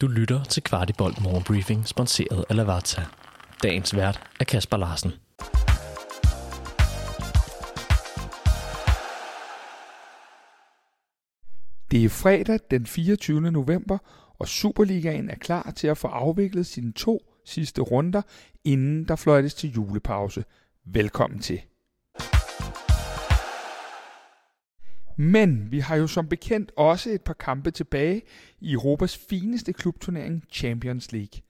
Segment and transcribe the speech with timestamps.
[0.00, 3.02] Du lytter til Kvartibolt Morgenbriefing, sponsoreret af Lavazza.
[3.62, 5.10] Dagens vært er Kasper Larsen.
[11.90, 13.50] Det er fredag den 24.
[13.50, 13.98] november,
[14.38, 18.22] og Superligaen er klar til at få afviklet sine to sidste runder,
[18.64, 20.44] inden der fløjtes til julepause.
[20.84, 21.60] Velkommen til.
[25.16, 28.22] Men vi har jo som bekendt også et par kampe tilbage
[28.60, 31.40] i Europas fineste klubturnering Champions League.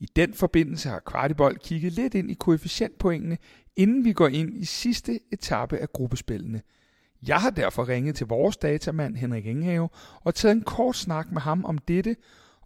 [0.00, 3.38] I den forbindelse har Kvartibold kigget lidt ind i koefficientpoengene,
[3.76, 6.62] inden vi går ind i sidste etape af gruppespillene.
[7.26, 9.88] Jeg har derfor ringet til vores datamand Henrik Engehave
[10.20, 12.16] og taget en kort snak med ham om dette.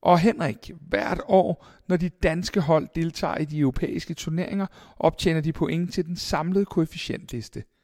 [0.01, 5.53] Og Henrik, hvert år, når de danske hold deltager i de europæiske turneringer, optjener de
[5.53, 7.65] point til den samlede koefficientliste–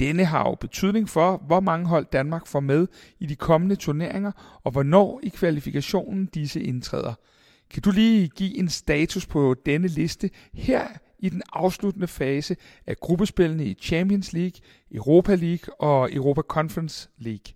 [0.00, 2.86] denne har jo betydning for, hvor mange hold Danmark får med
[3.20, 7.14] i de kommende turneringer, og hvornår i kvalifikationen disse indtræder.
[7.70, 12.96] Kan du lige give en status på denne liste her i den afsluttende fase af
[12.96, 17.54] gruppespillene i Champions League, Europa League og Europa Conference League?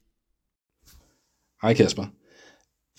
[1.63, 2.07] Hej Kasper.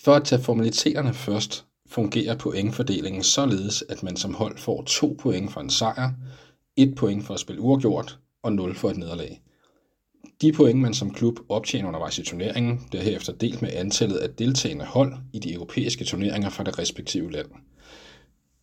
[0.04, 5.52] For at tage formaliteterne først, fungerer pointfordelingen således, at man som hold får to point
[5.52, 6.12] for en sejr,
[6.76, 9.42] et point for at spille uafgjort og 0 for et nederlag.
[10.42, 14.30] De point, man som klub optjener undervejs i turneringen, bliver herefter delt med antallet af
[14.30, 17.48] deltagende hold i de europæiske turneringer fra det respektive land.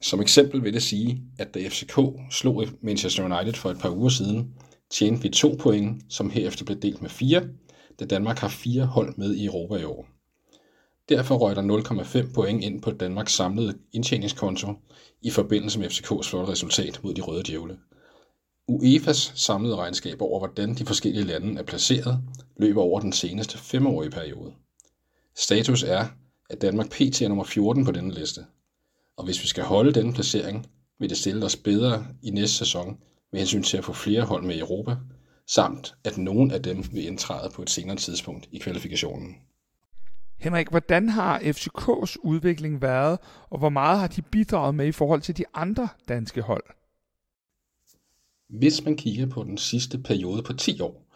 [0.01, 4.09] Som eksempel vil det sige, at da FCK slog Manchester United for et par uger
[4.09, 4.55] siden,
[4.91, 7.49] tjente vi to point, som herefter blev delt med fire,
[8.01, 10.09] da Danmark har fire hold med i Europa i år.
[11.09, 14.75] Derfor røg der 0,5 point ind på Danmarks samlede indtjeningskonto
[15.23, 17.79] i forbindelse med FCK's flotte resultat mod de røde djævle.
[18.71, 22.19] UEFA's samlede regnskab over, hvordan de forskellige lande er placeret,
[22.57, 24.53] løber over den seneste femårige periode.
[25.37, 26.07] Status er,
[26.51, 27.23] at Danmark pt.
[27.23, 28.41] er nummer 14 på denne liste.
[29.17, 30.67] Og hvis vi skal holde denne placering,
[31.01, 32.99] vil det stille os bedre i næste sæson
[33.33, 34.97] med hensyn til at få flere hold med i Europa,
[35.47, 39.37] samt at nogen af dem vil indtræde på et senere tidspunkt i kvalifikationen.
[40.41, 43.19] Henrik, hvordan har FCK's udvikling været,
[43.51, 46.78] og hvor meget har de bidraget med i forhold til de andre danske hold?
[48.49, 51.07] Hvis man kigger på den sidste periode på 10 år,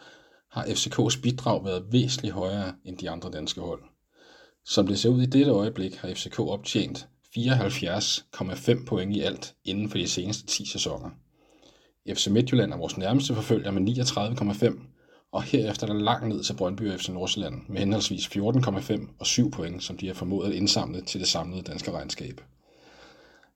[0.50, 3.82] har FCK's bidrag været væsentligt højere end de andre danske hold.
[4.64, 9.88] Som det ser ud i dette øjeblik, har FCK optjent 74,5 point i alt inden
[9.88, 11.10] for de seneste 10 sæsoner.
[12.14, 14.80] FC Midtjylland er vores nærmeste forfølger med 39,5,
[15.32, 19.26] og herefter er der langt ned til Brøndby og FC Nordsjælland med henholdsvis 14,5 og
[19.26, 22.40] 7 point, som de har formået at indsamle til det samlede danske regnskab.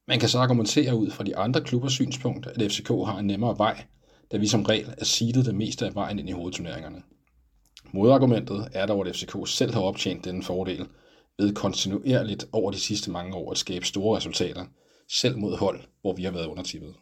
[0.09, 3.59] Man kan så argumentere ud fra de andre klubbers synspunkt, at FCK har en nemmere
[3.59, 3.84] vej,
[4.33, 7.03] da vi som regel er seedet det meste af vejen ind i hovedturneringerne.
[7.93, 10.87] Modargumentet er dog, at FCK selv har optjent denne fordel
[11.39, 14.65] ved kontinuerligt over de sidste mange år at skabe store resultater,
[15.11, 16.95] selv mod hold, hvor vi har været undertippet.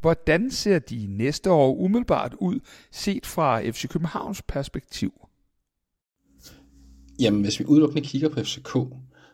[0.00, 5.12] Hvordan ser de næste år umiddelbart ud, set fra FC Københavns perspektiv?
[7.20, 8.74] Jamen, hvis vi udelukkende kigger på FCK,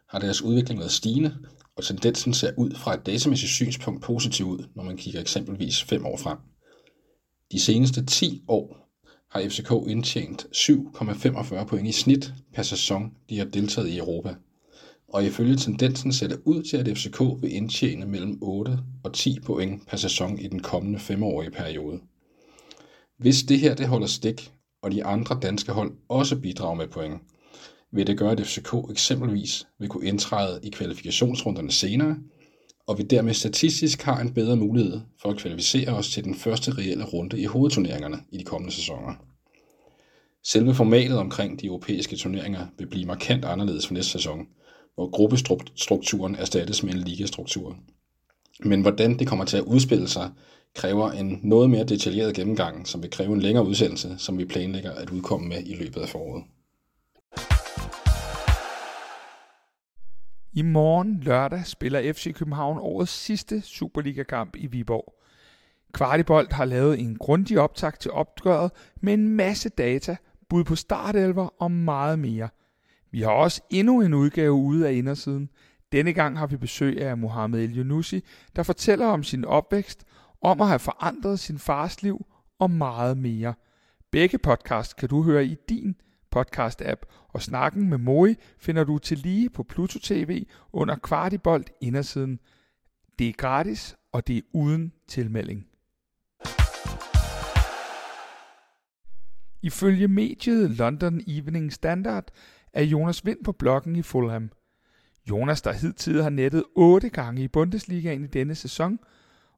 [0.09, 1.37] har deres udvikling været stigende,
[1.79, 6.07] og tendensen ser ud fra et datamæssigt synspunkt positiv ud, når man kigger eksempelvis 5
[6.07, 6.39] år frem.
[7.53, 8.89] De seneste 10 år
[9.31, 14.35] har FCK indtjent 7,45 point i snit per sæson, de har deltaget i Europa.
[15.09, 19.41] Og ifølge tendensen ser det ud til, at FCK vil indtjene mellem 8 og 10
[19.41, 22.01] point per sæson i den kommende femårige periode.
[23.19, 24.53] Hvis det her det holder stik,
[24.83, 27.21] og de andre danske hold også bidrager med point,
[27.93, 32.17] vil det gøre, at FCK eksempelvis vil kunne indtræde i kvalifikationsrunderne senere,
[32.87, 36.73] og vi dermed statistisk har en bedre mulighed for at kvalificere os til den første
[36.73, 39.15] reelle runde i hovedturneringerne i de kommende sæsoner.
[40.45, 44.47] Selve formatet omkring de europæiske turneringer vil blive markant anderledes for næste sæson,
[44.95, 47.77] hvor gruppestrukturen erstattes med en ligastruktur.
[48.65, 50.31] Men hvordan det kommer til at udspille sig,
[50.75, 54.93] kræver en noget mere detaljeret gennemgang, som vil kræve en længere udsendelse, som vi planlægger
[54.93, 56.45] at udkomme med i løbet af foråret.
[60.59, 65.15] I morgen lørdag spiller FC København årets sidste Superliga-kamp i Viborg.
[65.93, 68.71] Kvartibolt har lavet en grundig optag til opgøret
[69.01, 70.17] med en masse data,
[70.49, 72.49] bud på startelver og meget mere.
[73.11, 75.49] Vi har også endnu en udgave ude af indersiden.
[75.93, 78.25] Denne gang har vi besøg af Mohamed El Yunusi,
[78.57, 80.05] der fortæller om sin opvækst,
[80.43, 82.27] om at have forandret sin fars liv
[82.59, 83.55] og meget mere.
[84.11, 85.97] Begge podcast kan du høre i din
[86.37, 92.41] podcast-app, og snakken med Moi finder du til lige på Pluto TV under Kvartibolt indersiden.
[93.19, 95.67] Det er gratis, og det er uden tilmelding.
[99.63, 102.25] Ifølge mediet London Evening Standard
[102.73, 104.51] er Jonas Vind på bloggen i Fulham.
[105.31, 108.99] Jonas, der hidtil har nettet 8 gange i Bundesligaen i denne sæson.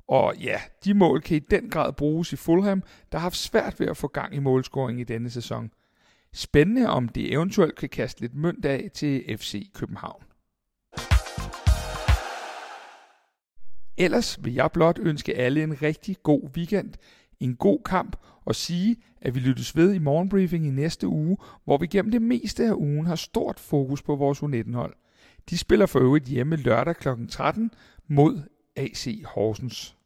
[0.09, 2.83] Og ja, de mål kan i den grad bruges i Fulham,
[3.13, 5.71] der har haft svært ved at få gang i målscoring i denne sæson.
[6.35, 10.23] Spændende om det eventuelt kan kaste lidt mønt af til FC København.
[13.97, 16.95] Ellers vil jeg blot ønske alle en rigtig god weekend,
[17.41, 21.79] en god kamp og sige, at vi lyttes ved i morgenbriefing i næste uge, hvor
[21.79, 24.95] vi gennem det meste af ugen har stort fokus på vores U19-hold.
[25.51, 27.09] De spiller for øvrigt hjemme lørdag kl.
[27.29, 27.71] 13
[28.09, 28.43] mod
[28.77, 29.97] AC Horsens.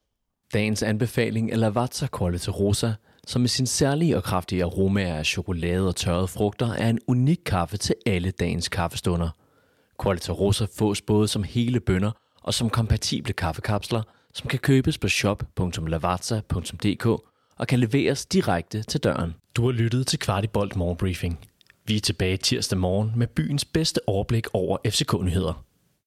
[0.53, 2.07] Dagens anbefaling er Lavazza
[2.39, 2.93] til Rosa,
[3.27, 7.41] som med sin særlige og kraftige aromaer af chokolade og tørrede frugter er en unik
[7.47, 9.31] kaffe til alle dagens kaffestunder.
[10.03, 12.11] Qualita Rosa fås både som hele bønder
[12.43, 14.03] og som kompatible kaffekapsler,
[14.35, 17.07] som kan købes på shop.lavazza.dk
[17.59, 19.35] og kan leveres direkte til døren.
[19.57, 21.39] Du har lyttet til Kvartibolt Morgenbriefing.
[21.87, 25.65] Vi er tilbage tirsdag morgen med byens bedste overblik over FCK-nyheder.